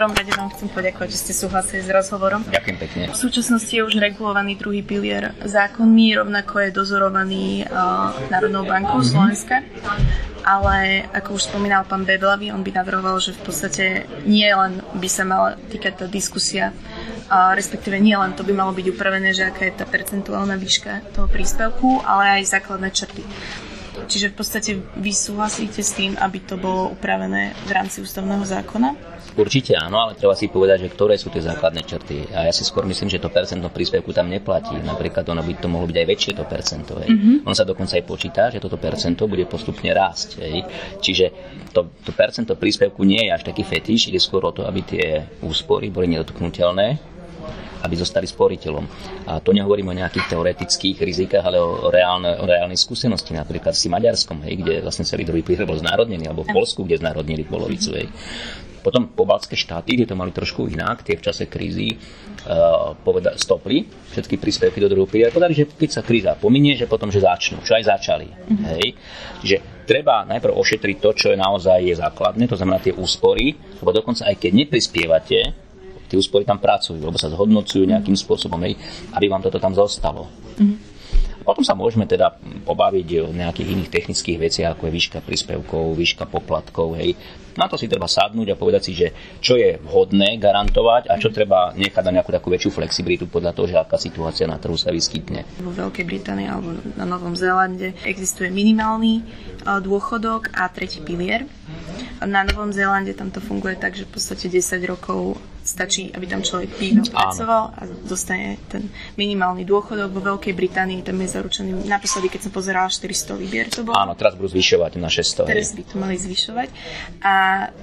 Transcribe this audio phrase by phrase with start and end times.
[0.00, 2.40] prvom rade vám chcem poďakovať, že ste súhlasili s rozhovorom.
[2.48, 3.02] Ďakujem pekne.
[3.12, 9.12] V súčasnosti je už regulovaný druhý pilier zákonmi, rovnako je dozorovaný uh, Národnou bankou mm-hmm.
[9.12, 9.60] Slovenska.
[10.40, 13.84] Ale ako už spomínal pán Beblavy, on by navrhoval, že v podstate
[14.24, 18.72] nie len by sa mala týkať tá diskusia, uh, respektíve nie len to by malo
[18.72, 23.20] byť upravené, že aká je tá percentuálna výška toho príspevku, ale aj základné črty.
[24.10, 28.98] Čiže v podstate vy súhlasíte s tým, aby to bolo upravené v rámci ústavného zákona?
[29.38, 32.34] Určite áno, ale treba si povedať, že ktoré sú tie základné črty.
[32.34, 34.74] A ja si skôr myslím, že to percento príspevku tam neplatí.
[34.82, 36.98] Napríklad ono by to mohlo byť aj väčšie to percento.
[36.98, 37.14] Hej.
[37.14, 37.46] Mm-hmm.
[37.46, 40.42] On sa dokonca aj počíta, že toto percento bude postupne rásť.
[40.42, 40.66] Hej.
[40.98, 41.26] Čiže
[41.70, 45.22] to, to percento príspevku nie je až taký fetiš, ide skôr o to, aby tie
[45.46, 47.09] úspory boli nedotknutelné
[47.82, 48.84] aby zostali sporiteľom.
[49.28, 53.88] A to nehovorím o nejakých teoretických rizikách, ale o, reálne, o reálnej skúsenosti, napríklad si
[53.88, 57.96] Maďarskom, hej, kde vlastne celý druhý pilier bol znárodnený, alebo v Polsku, kde znárodnili polovicu.
[57.96, 58.08] Hej.
[58.80, 63.84] Potom pobaltské štáty, kde to mali trošku inak, tie v čase krízy uh, poveda- stopli
[63.84, 65.28] všetky príspevky do druhého piliera.
[65.28, 68.28] Povedali, že keď sa kríza pominie, že potom, že začnú, čo aj začali.
[68.32, 68.66] Mm-hmm.
[68.72, 68.86] Hej.
[69.44, 73.52] Čiže treba najprv ošetriť to, čo je naozaj je základné, to znamená tie úspory,
[73.84, 75.38] lebo dokonca aj keď neprispievate,
[76.10, 78.74] tie úspory tam pracujú, lebo sa zhodnocujú nejakým spôsobom, hej,
[79.14, 80.26] aby vám toto tam zostalo.
[80.58, 80.90] Mm-hmm.
[81.40, 82.36] Potom sa môžeme teda
[82.68, 87.00] pobaviť o nejakých iných technických veciach, ako je výška príspevkov, výška poplatkov.
[87.00, 87.16] Hej.
[87.56, 89.10] Na to si treba sadnúť a povedať si, že
[89.42, 93.66] čo je vhodné garantovať a čo treba nechať na nejakú takú väčšiu flexibilitu podľa toho,
[93.66, 95.42] že aká situácia na trhu sa vyskytne.
[95.58, 99.24] Vo Veľkej Británii alebo na Novom Zélande existuje minimálny
[99.64, 101.48] dôchodok a tretí pilier.
[102.22, 106.40] Na Novom Zélande tam to funguje tak, že v podstate 10 rokov stačí, aby tam
[106.44, 110.08] človek býval, pracoval a dostane ten minimálny dôchodok.
[110.10, 113.96] Vo Veľkej Británii tam je zaručený, naposledy, keď som pozerala 400 výbier to bolo.
[113.96, 115.46] Áno, teraz budú zvyšovať na 600.
[115.50, 116.68] Teraz by to mali zvyšovať.
[117.20, 117.34] A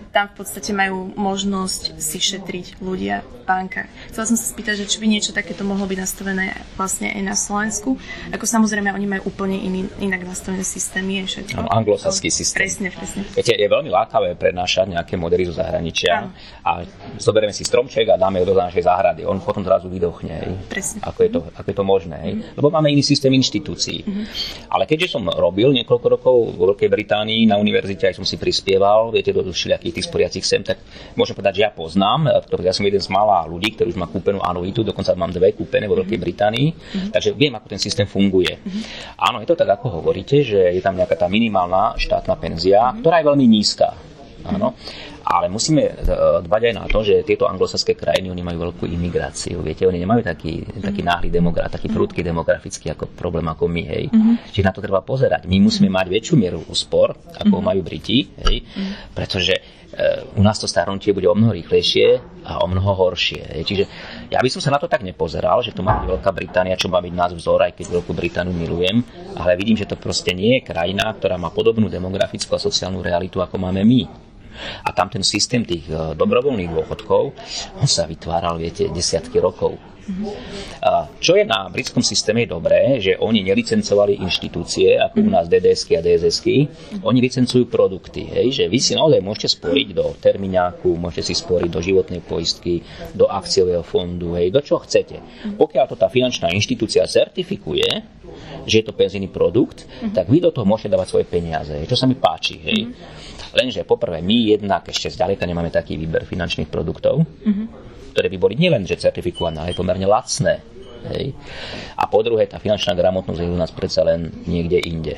[0.09, 3.90] tam v podstate majú možnosť si šetriť ľudia v bankách.
[4.09, 7.35] Chcela som sa spýtať, že či by niečo takéto mohlo byť nastavené vlastne aj na
[7.38, 7.96] Slovensku.
[8.34, 11.28] Ako samozrejme, oni majú úplne iný, inak nastavené systémy.
[11.56, 12.66] Áno, anglosaský systém.
[12.66, 13.22] Presne, presne.
[13.35, 16.29] Viete, je veľmi lákavé prenášať nejaké modely zo zahraničia Áno.
[16.63, 16.72] a
[17.19, 19.28] zoberieme si stromček a dáme ho do našej záhrady.
[19.28, 20.63] On potom zrazu vydochne.
[20.72, 21.03] Presne.
[21.03, 22.19] Ako je to, ako je to možné.
[22.23, 22.55] Mm.
[22.55, 24.07] Lebo máme iný systém inštitúcií.
[24.07, 24.23] Mm.
[24.72, 29.11] Ale keďže som robil niekoľko rokov vo Veľkej Británii na univerzite, aj som si prispieval,
[29.11, 30.79] viete, do všelijakých tých sporiacich sem, tak
[31.19, 32.31] môžem povedať, že ja poznám,
[32.63, 35.85] ja som jeden z malá ľudí, ktorý už má kúpenú anuitu, dokonca mám dve kúpené
[35.85, 37.09] vo Veľkej Británii, mm.
[37.11, 38.55] takže viem, ako ten systém funguje.
[38.61, 38.81] Mm.
[39.19, 43.03] Áno, je to tak, ako hovoríte, že je tam nejaká tá minimálna štátna penzia, mm.
[43.03, 43.89] ktorá je veľmi nízka.
[44.47, 44.78] Áno.
[45.28, 45.94] Ale musíme e,
[46.48, 49.60] dbať aj na to, že tieto anglosaské krajiny, oni majú veľkú imigráciu.
[49.60, 51.08] Viete, oni nemajú taký, taký mhm.
[51.12, 53.84] náhly demograf, taký prudký demografický ako problém ako my.
[53.88, 54.04] Hej.
[54.08, 54.36] Mm-hmm.
[54.56, 55.44] Čiže na to treba pozerať.
[55.52, 57.68] My musíme mať väčšiu mieru úspor, ako mm-hmm.
[57.68, 58.94] majú Briti, hej, mm-hmm.
[59.12, 59.56] pretože
[60.36, 63.66] u nás to starnutie bude o mnoho rýchlejšie a o mnoho horšie.
[63.66, 63.84] Čiže
[64.30, 66.92] ja by som sa na to tak nepozeral, že to má byť Veľká Británia, čo
[66.92, 69.02] má byť nás vzor, aj keď Veľkú Britániu milujem,
[69.34, 73.42] ale vidím, že to proste nie je krajina, ktorá má podobnú demografickú a sociálnu realitu,
[73.42, 74.02] ako máme my.
[74.84, 77.23] A tam ten systém tých e, dobrovoľných dôchodkov,
[77.79, 79.78] on sa vytváral, viete, desiatky rokov.
[80.79, 86.00] A čo je na britskom systéme dobré, že oni nelicencovali inštitúcie, ako u nás DDSky
[86.00, 86.56] a DSSky,
[87.03, 91.69] oni licencujú produkty, hej, že vy si naozaj môžete sporiť do termíňáku, môžete si sporiť
[91.69, 92.79] do životnej poistky,
[93.12, 95.19] do akciového fondu, hej, do čoho chcete.
[95.59, 97.84] Pokiaľ to tá finančná inštitúcia certifikuje,
[98.63, 99.84] že je to penzijný produkt,
[100.16, 102.56] tak vy do toho môžete dávať svoje peniaze, čo sa mi páči.
[102.63, 102.79] Hej.
[103.57, 107.66] Lenže poprvé, my jednak ešte zďaleka nemáme taký výber finančných produktov, mm-hmm.
[108.13, 110.62] ktoré by boli nielen že certifikované, ale pomerne lacné.
[111.09, 111.34] Hej.
[111.97, 115.17] A po druhé, tá finančná gramotnosť je u nás predsa len niekde inde.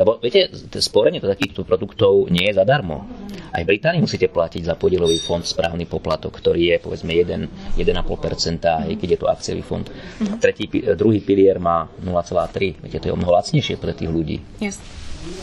[0.00, 0.50] Lebo viete,
[0.82, 3.06] sporenie do takýchto produktov nie je zadarmo.
[3.50, 8.88] Aj v Británii musíte platiť za podielový fond správny poplatok, ktorý je povedzme 1, 1,5%,
[8.88, 9.86] aj keď je to akciový fond.
[9.86, 10.38] Mm-hmm.
[10.38, 12.82] Tretí, druhý pilier má 0,3.
[12.82, 14.38] Viete, to je o mnoho lacnejšie pre tých ľudí.
[14.62, 14.78] Yes.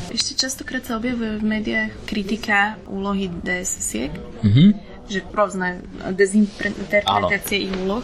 [0.09, 4.69] Ešte častokrát sa objavuje v médiách kritika úlohy DSS-iek, mm-hmm.
[5.05, 5.85] že rôzne
[6.17, 8.01] dezinterpretácie ich úloh.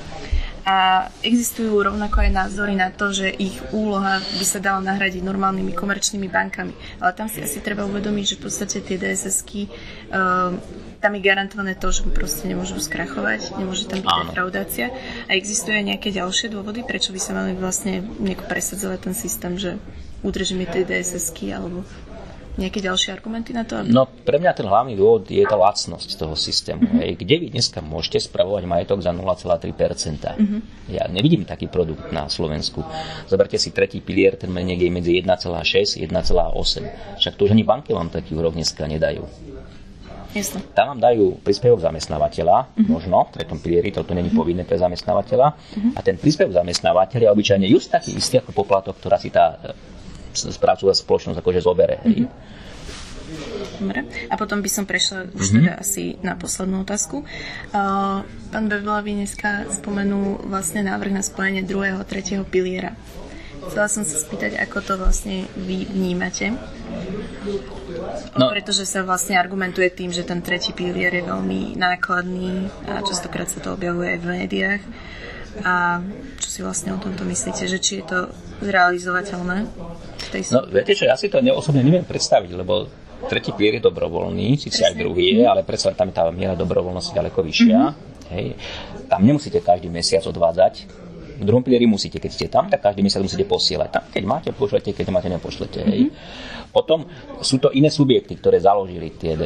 [0.63, 5.75] A existujú rovnako aj názory na to, že ich úloha by sa dala nahradiť normálnymi
[5.75, 6.71] komerčnými bankami.
[7.03, 10.55] Ale tam si asi treba uvedomiť, že v podstate tie DSS-ky uh,
[11.03, 14.87] tam je garantované to, že proste nemôžu skrachovať, nemôže tam byť defraudácia.
[15.27, 19.59] A existujú aj nejaké ďalšie dôvody, prečo by sa mali vlastne nejako presadzovať ten systém,
[19.59, 19.75] že
[20.23, 21.83] udržíme tie DSS-ky alebo
[22.53, 23.81] nejaké ďalšie argumenty na to?
[23.81, 23.89] Aby...
[23.89, 26.85] No pre mňa ten hlavný dôvod je tá lacnosť toho systému.
[26.85, 27.01] Mm-hmm.
[27.01, 27.11] Hej.
[27.17, 29.73] Kde vy dneska môžete spravovať majetok za 0,3%?
[29.73, 30.59] Mm-hmm.
[30.93, 32.85] Ja nevidím taký produkt na Slovensku.
[33.25, 37.17] Zoberte si tretí pilier, ten má niekde medzi 1,6 1,8.
[37.17, 39.25] Však to už ani banky vám taký úrok dneska nedajú.
[40.33, 40.65] Jasne.
[40.73, 42.89] Tam vám dajú príspevok zamestnávateľa, uh-huh.
[42.89, 44.41] možno, v tretom pilieri, toto není uh-huh.
[44.41, 45.47] povinné pre zamestnávateľa.
[45.53, 45.93] Uh-huh.
[45.93, 49.61] A ten príspevok zamestnávateľa je obyčajne just taký istý ako poplatok, ktorá si tá
[50.33, 52.01] správcová spoločnosť akože zobere.
[52.03, 52.27] Uh-huh.
[53.79, 54.05] Dobre.
[54.29, 55.63] A potom by som prešla už mm-hmm.
[55.63, 57.25] teda asi na poslednú otázku.
[57.73, 58.21] Uh,
[58.53, 62.93] pán Bevlavý dneska spomenul vlastne návrh na spojenie druhého a tretieho piliera.
[63.63, 66.51] Chcela som sa spýtať, ako to vlastne vy vnímate.
[68.35, 68.51] No.
[68.51, 73.63] Pretože sa vlastne argumentuje tým, že ten tretí pilier je veľmi nákladný a častokrát sa
[73.63, 74.83] to objavuje aj v médiách.
[75.63, 76.03] A
[76.43, 78.19] čo si vlastne o tomto myslíte, že či je to
[78.59, 79.69] zrealizovateľné?
[80.53, 82.89] No, viete čo, ja si to osobne neviem predstaviť, lebo
[83.29, 87.13] tretí pilier je dobrovoľný, síce aj druhý je, ale predsa tam je tá miera dobrovoľnosti
[87.13, 87.79] ďaleko vyššia.
[87.79, 88.31] Mm-hmm.
[88.33, 88.45] Hej.
[89.07, 91.03] Tam nemusíte každý mesiac odvádzať
[91.33, 93.89] v druhom pilieri musíte, keď ste tam, tak každý mesiac musíte posielať.
[93.89, 95.79] Tam, keď máte, pošlete, keď nemáte, nepošlete.
[95.81, 96.09] Mm-hmm.
[96.73, 97.05] Potom
[97.45, 99.37] sú to iné subjekty, ktoré založili tie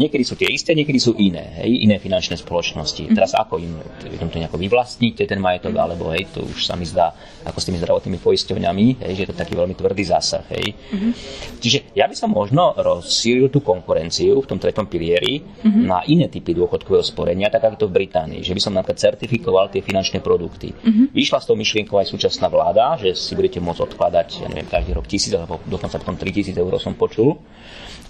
[0.00, 3.12] Niekedy sú tie isté, niekedy sú iné, hej, iné finančné spoločnosti.
[3.12, 3.14] Mm.
[3.16, 3.76] Teraz ako im,
[4.08, 7.12] im to nejako vyvlastníte ten majetok, alebo hej, to už sa mi zdá
[7.44, 10.44] ako s tými zdravotnými poisťovňami, hej, že je to taký veľmi tvrdý zásah.
[10.48, 10.72] Hej.
[10.72, 11.12] Mm-hmm.
[11.60, 15.84] Čiže ja by som možno rozšíril tú konkurenciu v tom tretom pilieri mm-hmm.
[15.84, 19.68] na iné typy dôchodkového sporenia, tak ako to v Británii, že by som napríklad certifikoval
[19.68, 20.72] tie finančné produkty.
[20.72, 21.12] Mm-hmm.
[21.12, 24.96] Vyšla s tou myšlienkou aj súčasná vláda, že si budete môcť odkladať, ja neviem, každý
[24.96, 27.40] rok tisíc, alebo dokonca potom 3000 eur som počul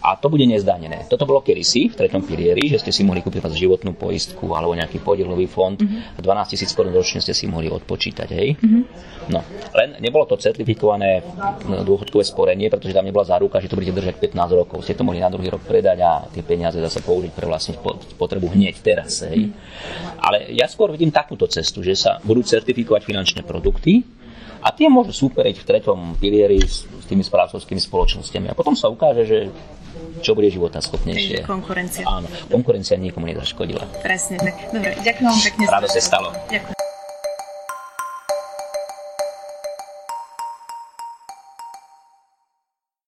[0.03, 1.07] a to bude nezdanené.
[1.07, 4.99] Toto bolo kedysi v treťom pilieri, že ste si mohli kúpiť životnú poistku alebo nejaký
[4.99, 6.19] podielový fond mm-hmm.
[6.19, 8.29] a 12 tisíc korun ročne ste si mohli odpočítať.
[8.35, 8.59] Hej?
[8.59, 8.83] Mm-hmm.
[9.31, 9.39] No,
[9.79, 11.23] len nebolo to certifikované
[11.87, 14.83] dôchodkové sporenie, pretože tam nebola záruka, že to budete držať 15 rokov.
[14.83, 17.79] Ste to mohli na druhý rok predať a tie peniaze zase použiť pre vlastnú
[18.19, 19.23] potrebu hneď teraz.
[19.23, 19.55] Hej?
[19.55, 20.19] Mm-hmm.
[20.19, 24.03] Ale ja skôr vidím takúto cestu, že sa budú certifikovať finančné produkty,
[24.63, 28.47] a tie môžu súperiť v treťom pilieri s, s tými správcovskými spoločnosťami.
[28.49, 29.39] A potom sa ukáže, že
[30.23, 31.45] čo bude života schopnejšie.
[31.45, 32.07] konkurencia.
[32.07, 33.85] Áno, konkurencia nikomu nezaškodila.
[34.01, 34.55] Presne tak.
[34.71, 35.65] Dobre, ďakujem vám pekne.
[35.69, 36.31] Rádo sa stalo.
[36.49, 36.82] Ďakujem.